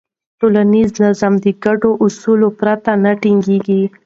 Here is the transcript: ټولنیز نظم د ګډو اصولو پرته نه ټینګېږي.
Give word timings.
ټولنیز 0.39 0.89
نظم 1.03 1.33
د 1.43 1.47
ګډو 1.63 1.91
اصولو 2.05 2.47
پرته 2.59 2.91
نه 3.03 3.11
ټینګېږي. 3.21 3.81